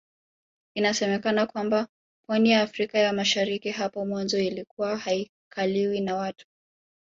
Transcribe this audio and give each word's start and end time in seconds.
Inasemekana 0.75 1.45
kwamba 1.45 1.87
pwani 2.25 2.51
ya 2.51 2.61
Afrika 2.61 2.99
ya 2.99 3.13
Mashariki 3.13 3.69
hapo 3.71 4.05
mwanzo 4.05 4.39
ilikuwa 4.39 4.97
haikaliwi 4.97 6.01
na 6.01 6.15
watu 6.15 6.45